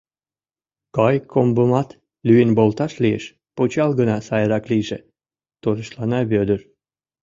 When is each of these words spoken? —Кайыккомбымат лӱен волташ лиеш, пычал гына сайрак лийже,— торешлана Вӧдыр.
—Кайыккомбымат 0.95 1.89
лӱен 2.27 2.51
волташ 2.57 2.93
лиеш, 3.03 3.25
пычал 3.55 3.91
гына 3.99 4.17
сайрак 4.27 4.63
лийже,— 4.71 4.99
торешлана 5.61 6.19
Вӧдыр. 6.31 6.59